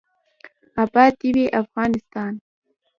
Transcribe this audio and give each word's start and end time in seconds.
اباد 0.83 1.13
دې 1.19 1.29
وي 1.35 1.45
افغانستان. 1.61 2.33